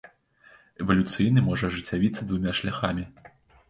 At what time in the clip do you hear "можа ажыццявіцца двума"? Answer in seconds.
1.51-2.51